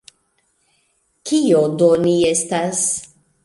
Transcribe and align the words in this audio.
Kio 1.31 1.61
do 1.81 1.93
ni 2.07 2.17
estas? 2.33 2.85